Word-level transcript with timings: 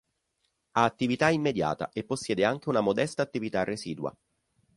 Ha 0.71 0.83
attività 0.83 1.29
immediata 1.29 1.91
e 1.93 2.03
possiede 2.03 2.43
anche 2.43 2.69
una 2.69 2.81
modesta 2.81 3.21
attività 3.21 3.63
residua. 3.63 4.11